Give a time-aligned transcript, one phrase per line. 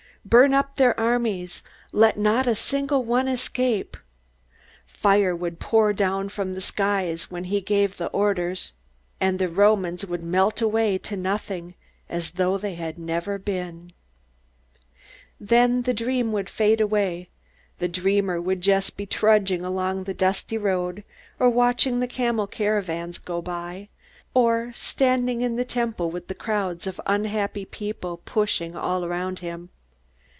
[0.23, 1.63] "Burn up their armies!
[1.91, 3.97] Let not a single one escape!"
[4.85, 8.53] Fire would pour down from the skies when he gave the order,
[9.19, 11.73] and the Romans would melt away to nothing,
[12.07, 13.93] as though they had never been.
[15.39, 17.27] Then the dream would fade away.
[17.79, 21.03] The dreamer would just be trudging along the dusty road,
[21.39, 23.89] or watching the camel caravans go by,
[24.35, 29.69] or standing in the Temple with the crowds of unhappy people pushing all around him.